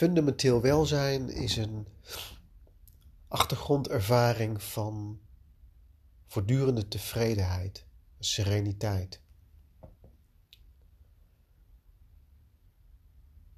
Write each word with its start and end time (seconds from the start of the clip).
Fundamenteel 0.00 0.60
welzijn 0.60 1.28
is 1.30 1.56
een 1.56 1.86
achtergrondervaring 3.28 4.62
van 4.62 5.20
voortdurende 6.26 6.88
tevredenheid, 6.88 7.84
sereniteit. 8.18 9.20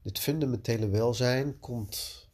Dit 0.02 0.18
fundamentele 0.18 0.88
welzijn 0.88 1.58
komt 1.58 2.28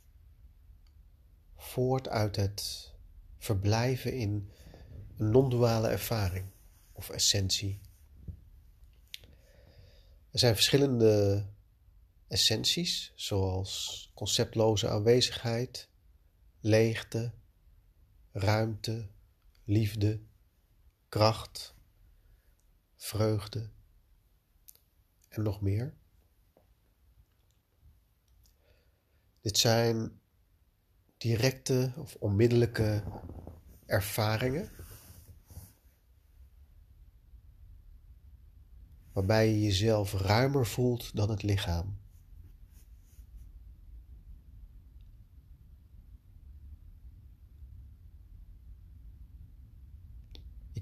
voort 1.56 2.08
uit 2.08 2.36
het 2.36 2.92
verblijven 3.38 4.12
in 4.12 4.50
een 5.16 5.30
non-duale 5.30 5.88
ervaring 5.88 6.46
of 6.92 7.10
essentie. 7.10 7.80
Er 10.30 10.38
zijn 10.38 10.54
verschillende 10.54 11.44
essenties, 12.28 13.12
zoals 13.14 14.10
conceptloze 14.14 14.88
aanwezigheid, 14.88 15.88
leegte, 16.60 17.32
ruimte, 18.32 19.08
liefde, 19.64 20.20
kracht, 21.08 21.74
vreugde 22.96 23.70
en 25.28 25.42
nog 25.42 25.60
meer. 25.60 25.94
Dit 29.40 29.58
zijn 29.58 30.20
directe 31.16 31.92
of 31.96 32.14
onmiddellijke 32.14 33.02
ervaringen 33.86 34.70
waarbij 39.12 39.48
je 39.48 39.60
jezelf 39.60 40.12
ruimer 40.12 40.66
voelt 40.66 41.16
dan 41.16 41.30
het 41.30 41.42
lichaam. 41.42 41.98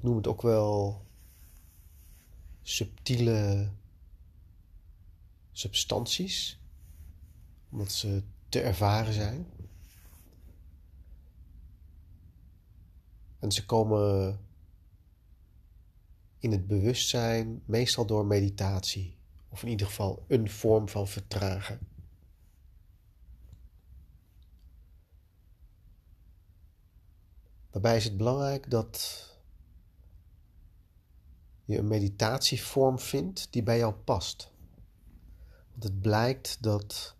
Noem 0.06 0.16
het 0.16 0.26
ook 0.26 0.42
wel 0.42 1.04
subtiele 2.62 3.70
substanties, 5.52 6.60
omdat 7.70 7.92
ze 7.92 8.22
te 8.48 8.60
ervaren 8.60 9.12
zijn. 9.12 9.46
En 13.38 13.52
ze 13.52 13.66
komen 13.66 14.38
in 16.38 16.52
het 16.52 16.66
bewustzijn, 16.66 17.62
meestal 17.64 18.06
door 18.06 18.26
meditatie, 18.26 19.16
of 19.48 19.62
in 19.62 19.68
ieder 19.68 19.86
geval 19.86 20.24
een 20.28 20.50
vorm 20.50 20.88
van 20.88 21.08
vertragen. 21.08 21.78
Daarbij 27.70 27.96
is 27.96 28.04
het 28.04 28.16
belangrijk 28.16 28.70
dat 28.70 29.35
je 31.66 31.78
een 31.78 31.88
meditatievorm 31.88 32.98
vindt 32.98 33.48
die 33.50 33.62
bij 33.62 33.78
jou 33.78 33.94
past. 33.94 34.50
Want 35.70 35.82
het 35.82 36.00
blijkt 36.00 36.62
dat 36.62 37.14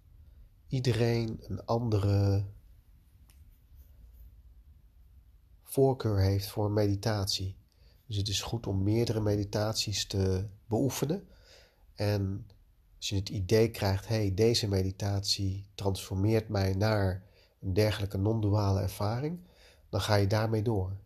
iedereen 0.69 1.41
een 1.41 1.65
andere 1.65 2.45
voorkeur 5.63 6.21
heeft 6.21 6.47
voor 6.47 6.71
meditatie. 6.71 7.57
Dus 8.07 8.17
het 8.17 8.29
is 8.29 8.43
goed 8.43 8.67
om 8.67 8.83
meerdere 8.83 9.21
meditaties 9.21 10.07
te 10.07 10.47
beoefenen. 10.67 11.29
En 11.95 12.47
als 12.97 13.09
je 13.09 13.17
het 13.17 13.29
idee 13.29 13.71
krijgt, 13.71 14.09
hey, 14.09 14.35
deze 14.35 14.69
meditatie 14.69 15.67
transformeert 15.75 16.49
mij 16.49 16.75
naar 16.75 17.23
een 17.61 17.73
dergelijke 17.73 18.19
non-duale 18.19 18.81
ervaring, 18.81 19.41
dan 19.89 20.01
ga 20.01 20.15
je 20.15 20.27
daarmee 20.27 20.63
door. 20.63 20.97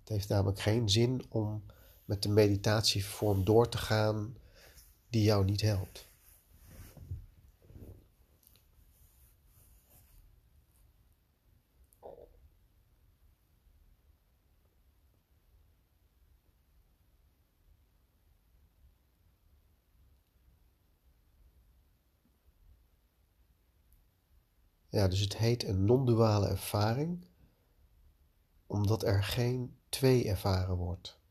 Het 0.00 0.08
heeft 0.08 0.28
namelijk 0.28 0.60
geen 0.60 0.88
zin 0.88 1.24
om 1.28 1.62
met 2.12 2.22
de 2.22 2.28
meditatievorm 2.28 3.44
door 3.44 3.68
te 3.68 3.78
gaan 3.78 4.36
die 5.10 5.22
jou 5.22 5.44
niet 5.44 5.60
helpt. 5.60 6.08
Ja, 24.88 25.08
dus 25.08 25.20
het 25.20 25.36
heet 25.36 25.64
een 25.64 25.84
non-duale 25.84 26.48
ervaring, 26.48 27.24
omdat 28.66 29.02
er 29.02 29.24
geen 29.24 29.76
twee 29.88 30.28
ervaren 30.28 30.76
wordt. 30.76 31.21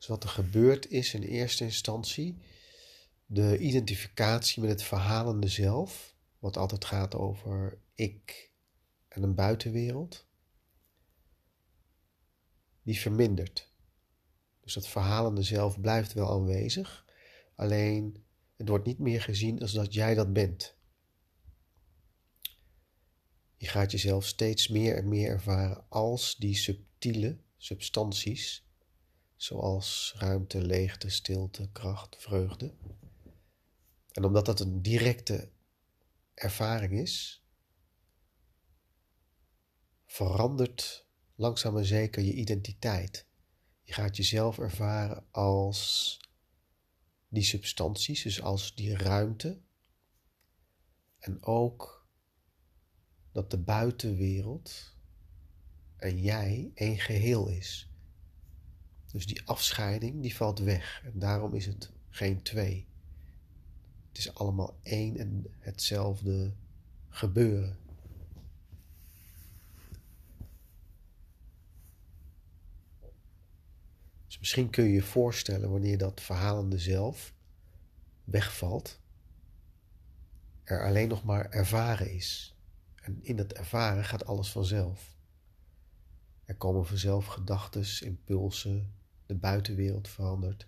Dus 0.00 0.08
wat 0.08 0.22
er 0.22 0.28
gebeurd 0.28 0.90
is 0.90 1.14
in 1.14 1.22
eerste 1.22 1.64
instantie, 1.64 2.38
de 3.26 3.58
identificatie 3.58 4.60
met 4.60 4.70
het 4.70 4.82
verhalende 4.82 5.48
zelf, 5.48 6.14
wat 6.38 6.56
altijd 6.56 6.84
gaat 6.84 7.14
over 7.14 7.78
ik 7.94 8.50
en 9.08 9.22
een 9.22 9.34
buitenwereld, 9.34 10.26
die 12.82 13.00
vermindert. 13.00 13.72
Dus 14.60 14.74
dat 14.74 14.88
verhalende 14.88 15.42
zelf 15.42 15.80
blijft 15.80 16.12
wel 16.12 16.30
aanwezig, 16.30 17.06
alleen 17.54 18.24
het 18.56 18.68
wordt 18.68 18.86
niet 18.86 18.98
meer 18.98 19.22
gezien 19.22 19.60
als 19.60 19.72
dat 19.72 19.94
jij 19.94 20.14
dat 20.14 20.32
bent. 20.32 20.76
Je 23.56 23.66
gaat 23.66 23.90
jezelf 23.90 24.26
steeds 24.26 24.68
meer 24.68 24.96
en 24.96 25.08
meer 25.08 25.28
ervaren 25.28 25.84
als 25.88 26.36
die 26.36 26.56
subtiele 26.56 27.38
substanties, 27.56 28.69
zoals 29.42 30.14
ruimte, 30.16 30.62
leegte, 30.62 31.08
stilte, 31.08 31.68
kracht, 31.72 32.16
vreugde. 32.18 32.74
En 34.12 34.24
omdat 34.24 34.46
dat 34.46 34.60
een 34.60 34.82
directe 34.82 35.50
ervaring 36.34 36.92
is, 36.92 37.44
verandert 40.06 41.06
langzaam 41.34 41.76
en 41.76 41.84
zeker 41.84 42.22
je 42.22 42.32
identiteit. 42.32 43.26
Je 43.82 43.92
gaat 43.92 44.16
jezelf 44.16 44.58
ervaren 44.58 45.26
als 45.30 46.18
die 47.28 47.44
substanties, 47.44 48.22
dus 48.22 48.42
als 48.42 48.74
die 48.74 48.96
ruimte. 48.96 49.60
En 51.18 51.42
ook 51.42 52.08
dat 53.32 53.50
de 53.50 53.58
buitenwereld 53.58 54.96
en 55.96 56.20
jij 56.20 56.70
één 56.74 56.98
geheel 56.98 57.48
is. 57.48 57.89
Dus 59.12 59.26
die 59.26 59.46
afscheiding 59.46 60.22
die 60.22 60.36
valt 60.36 60.58
weg 60.58 61.02
en 61.04 61.18
daarom 61.18 61.54
is 61.54 61.66
het 61.66 61.92
geen 62.08 62.42
twee. 62.42 62.86
Het 64.08 64.18
is 64.18 64.34
allemaal 64.34 64.78
één 64.82 65.16
en 65.16 65.46
hetzelfde 65.58 66.54
gebeuren. 67.08 67.78
Dus 74.26 74.38
misschien 74.38 74.70
kun 74.70 74.84
je 74.84 74.92
je 74.92 75.02
voorstellen 75.02 75.70
wanneer 75.70 75.98
dat 75.98 76.20
verhalende 76.20 76.78
zelf 76.78 77.34
wegvalt, 78.24 79.00
er 80.64 80.84
alleen 80.84 81.08
nog 81.08 81.24
maar 81.24 81.50
ervaren 81.50 82.12
is. 82.12 82.56
En 82.94 83.18
in 83.22 83.36
dat 83.36 83.52
ervaren 83.52 84.04
gaat 84.04 84.26
alles 84.26 84.50
vanzelf. 84.50 85.16
Er 86.44 86.56
komen 86.56 86.86
vanzelf 86.86 87.26
gedachten, 87.26 88.06
impulsen, 88.06 88.94
de 89.30 89.36
buitenwereld 89.36 90.08
verandert. 90.08 90.66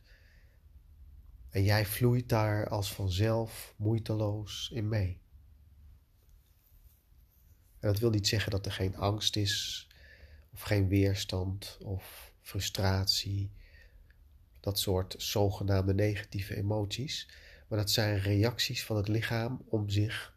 En 1.51 1.65
jij 1.65 1.87
vloeit 1.87 2.29
daar 2.29 2.69
als 2.69 2.93
vanzelf 2.93 3.75
moeiteloos 3.77 4.71
in 4.73 4.89
mee. 4.89 5.21
En 7.79 7.89
dat 7.89 7.99
wil 7.99 8.11
niet 8.11 8.29
zeggen 8.29 8.51
dat 8.51 8.67
er 8.67 8.73
geen 8.73 8.97
angst 8.97 9.37
is, 9.37 9.87
of 10.53 10.61
geen 10.61 10.89
weerstand, 10.89 11.79
of 11.81 12.33
frustratie, 12.41 13.53
dat 14.61 14.79
soort 14.79 15.15
zogenaamde 15.19 15.95
negatieve 15.95 16.57
emoties. 16.57 17.29
Maar 17.69 17.79
dat 17.79 17.91
zijn 17.91 18.19
reacties 18.19 18.85
van 18.85 18.97
het 18.97 19.09
lichaam 19.09 19.63
om 19.69 19.89
zich 19.89 20.37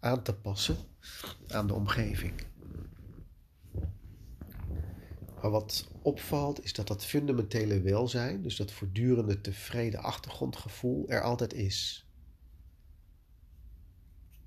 aan 0.00 0.22
te 0.22 0.34
passen 0.34 0.76
aan 1.48 1.66
de 1.66 1.74
omgeving. 1.74 2.32
Maar 5.42 5.50
wat 5.50 5.88
opvalt 6.02 6.64
is 6.64 6.72
dat 6.72 6.86
dat 6.86 7.04
fundamentele 7.04 7.80
welzijn, 7.80 8.42
dus 8.42 8.56
dat 8.56 8.72
voortdurende 8.72 9.40
tevreden 9.40 10.00
achtergrondgevoel, 10.00 11.08
er 11.08 11.22
altijd 11.22 11.52
is. 11.52 12.08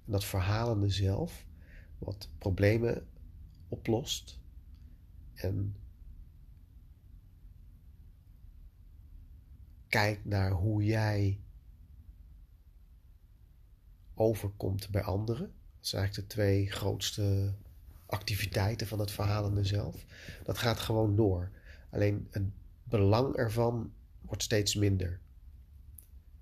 Dat 0.05 0.25
verhalende 0.25 0.89
zelf, 0.89 1.45
wat 1.97 2.29
problemen 2.37 3.07
oplost 3.67 4.39
en 5.33 5.75
kijkt 9.87 10.25
naar 10.25 10.51
hoe 10.51 10.83
jij 10.83 11.39
overkomt 14.13 14.89
bij 14.89 15.03
anderen. 15.03 15.53
Dat 15.77 15.87
zijn 15.87 16.01
eigenlijk 16.01 16.29
de 16.29 16.35
twee 16.35 16.71
grootste 16.71 17.53
activiteiten 18.11 18.87
van 18.87 18.99
het 18.99 19.11
verhalende 19.11 19.63
zelf. 19.63 20.05
Dat 20.43 20.57
gaat 20.57 20.79
gewoon 20.79 21.15
door. 21.15 21.51
Alleen 21.89 22.27
het 22.31 22.43
belang 22.83 23.35
ervan 23.35 23.93
wordt 24.21 24.43
steeds 24.43 24.75
minder. 24.75 25.19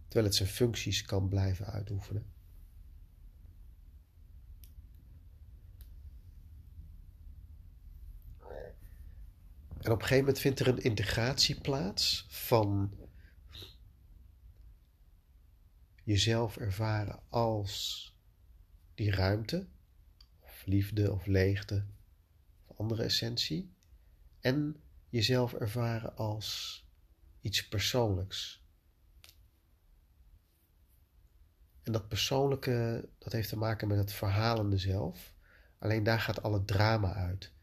Terwijl 0.04 0.25
het 0.25 0.36
zijn 0.36 0.50
functies 0.50 1.01
kan 1.01 1.27
blijven 1.27 1.66
uitoefenen. 1.66 2.25
En 9.80 9.92
op 9.92 10.01
een 10.01 10.07
gegeven 10.07 10.18
moment 10.18 10.39
vindt 10.39 10.60
er 10.60 10.68
een 10.68 10.83
integratie 10.83 11.62
plaats 11.62 12.25
van 12.30 12.94
jezelf 16.04 16.57
ervaren 16.57 17.19
als 17.30 18.04
die 18.95 19.12
ruimte, 19.12 19.68
liefde 20.69 21.12
of 21.12 21.25
leegte, 21.25 21.86
of 22.66 22.77
andere 22.77 23.04
essentie, 23.04 23.74
en 24.39 24.81
jezelf 25.10 25.54
ervaren 25.54 26.16
als 26.16 26.83
iets 27.42 27.68
persoonlijks. 27.68 28.63
En 31.83 31.92
dat 31.92 32.07
persoonlijke, 32.07 33.10
dat 33.18 33.33
heeft 33.33 33.50
te 33.50 33.57
maken 33.57 33.88
met 33.88 33.98
het 33.98 34.13
verhalende 34.13 34.77
zelf. 34.77 35.33
Alleen 35.80 36.04
daar 36.04 36.19
gaat 36.19 36.44
al 36.44 36.54
het 36.54 36.68
drama 36.68 37.13
uit. 37.13 37.54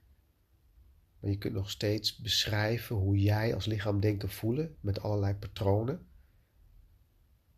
Maar 1.21 1.31
je 1.31 1.39
kunt 1.39 1.55
nog 1.55 1.71
steeds 1.71 2.17
beschrijven 2.17 2.97
hoe 2.97 3.19
jij 3.19 3.55
als 3.55 3.67
lichaam 3.67 4.01
denken 4.01 4.31
voelen 4.31 4.77
met 4.81 5.01
allerlei 5.01 5.35
patronen 5.35 6.07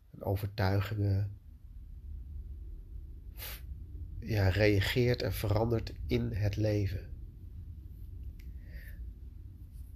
en 0.09 0.23
overtuigingen 0.23 1.38
ja, 4.19 4.49
reageert 4.49 5.21
en 5.21 5.33
verandert 5.33 5.93
in 6.07 6.31
het 6.31 6.55
leven. 6.55 7.09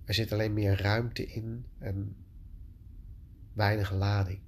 Er 0.06 0.14
zit 0.14 0.31
alleen 0.31 0.54
meer 0.54 0.81
ruimte 0.81 1.25
in 1.25 1.66
en 1.80 2.16
weinig 3.54 3.92
lading. 3.92 4.42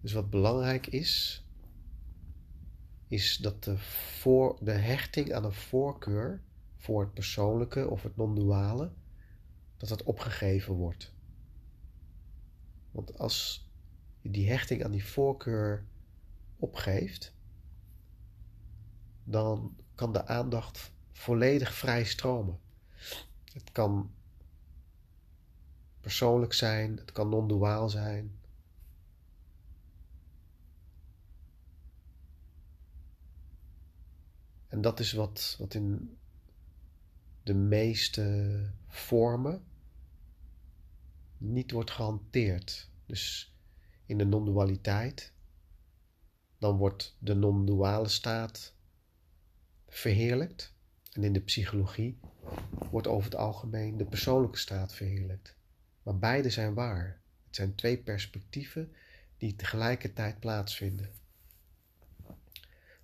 Dus 0.00 0.12
wat 0.12 0.30
belangrijk 0.30 0.86
is, 0.86 1.44
is 3.08 3.36
dat 3.36 3.64
de, 3.64 3.78
voor, 3.78 4.58
de 4.60 4.70
hechting 4.72 5.32
aan 5.32 5.44
een 5.44 5.52
voorkeur 5.52 6.42
voor 6.78 7.00
het 7.00 7.12
persoonlijke 7.12 7.88
of 7.88 8.02
het 8.02 8.16
non-duale, 8.16 8.92
dat 9.76 9.88
dat 9.88 10.02
opgegeven 10.02 10.74
wordt. 10.74 11.12
Want 12.90 13.18
als 13.18 13.68
je 14.20 14.30
die 14.30 14.48
hechting 14.48 14.84
aan 14.84 14.90
die 14.90 15.04
voorkeur 15.04 15.84
opgeeft, 16.56 17.34
dan 19.24 19.76
kan 19.94 20.12
de 20.12 20.26
aandacht 20.26 20.92
volledig 21.12 21.74
vrij 21.74 22.04
stromen. 22.04 22.58
Het 23.52 23.72
kan 23.72 24.10
persoonlijk 26.00 26.52
zijn, 26.52 26.96
het 26.96 27.12
kan 27.12 27.28
non-duaal 27.28 27.88
zijn, 27.88 28.38
En 34.68 34.80
dat 34.80 35.00
is 35.00 35.12
wat, 35.12 35.56
wat 35.58 35.74
in 35.74 36.18
de 37.48 37.54
meeste 37.54 38.70
vormen 38.88 39.64
niet 41.38 41.70
wordt 41.70 41.90
gehanteerd. 41.90 42.90
Dus 43.06 43.54
in 44.06 44.18
de 44.18 44.24
non-dualiteit, 44.24 45.32
dan 46.58 46.76
wordt 46.76 47.16
de 47.18 47.34
non-duale 47.34 48.08
staat 48.08 48.74
verheerlijkt. 49.86 50.74
En 51.12 51.24
in 51.24 51.32
de 51.32 51.40
psychologie 51.40 52.18
wordt 52.90 53.06
over 53.06 53.30
het 53.30 53.38
algemeen 53.38 53.96
de 53.96 54.04
persoonlijke 54.04 54.58
staat 54.58 54.94
verheerlijkt. 54.94 55.56
Maar 56.02 56.18
beide 56.18 56.50
zijn 56.50 56.74
waar. 56.74 57.20
Het 57.46 57.56
zijn 57.56 57.74
twee 57.74 57.98
perspectieven 57.98 58.92
die 59.36 59.56
tegelijkertijd 59.56 60.40
plaatsvinden. 60.40 61.10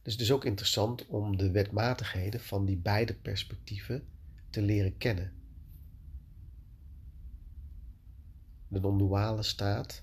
Dus 0.02 0.12
het 0.12 0.22
is 0.22 0.32
ook 0.32 0.44
interessant 0.44 1.06
om 1.06 1.36
de 1.36 1.50
wetmatigheden 1.50 2.40
van 2.40 2.64
die 2.64 2.76
beide 2.76 3.14
perspectieven 3.14 4.12
te 4.54 4.62
leren 4.62 4.96
kennen. 4.96 5.32
De 8.68 8.80
non-duale 8.80 9.42
staat 9.42 10.02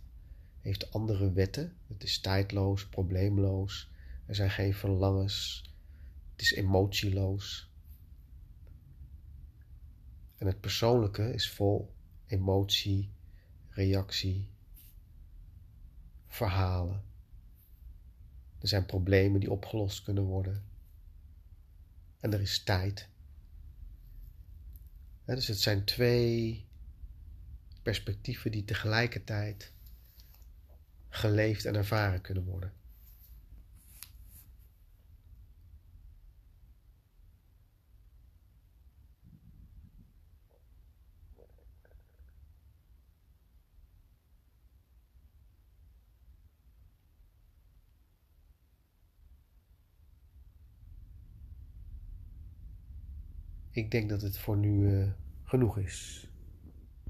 heeft 0.60 0.92
andere 0.92 1.32
wetten. 1.32 1.78
Het 1.88 2.04
is 2.04 2.20
tijdloos, 2.20 2.88
probleemloos. 2.88 3.92
Er 4.26 4.36
zijn 4.36 4.50
geen 4.50 4.74
verlangens. 4.74 5.64
Het 6.32 6.42
is 6.42 6.52
emotieloos. 6.52 7.72
En 10.38 10.48
het 10.48 10.60
persoonlijke 10.60 11.34
is 11.34 11.50
vol 11.50 11.94
emotie, 12.26 13.12
reactie, 13.70 14.48
verhalen. 16.28 17.04
Er 18.60 18.68
zijn 18.68 18.86
problemen 18.86 19.40
die 19.40 19.52
opgelost 19.52 20.04
kunnen 20.04 20.24
worden. 20.24 20.64
En 22.20 22.34
er 22.34 22.42
is 22.42 22.64
tijd. 22.64 23.11
Dus 25.26 25.48
het 25.48 25.60
zijn 25.60 25.84
twee 25.84 26.66
perspectieven 27.84 28.52
die 28.52 28.66
tegelijkertijd 28.66 29.72
geleefd 31.10 31.66
en 31.66 31.76
ervaren 31.76 32.22
kunnen 32.22 32.44
worden. 32.44 32.74
Ik 53.72 53.92
denk 53.92 54.10
dat 54.10 54.22
het 54.22 54.38
voor 54.38 54.58
nu 54.58 54.92
uh, 54.92 55.08
genoeg 55.44 55.78
is. 55.78 56.28